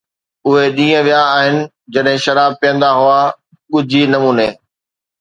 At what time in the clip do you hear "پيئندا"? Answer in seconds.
2.65-2.89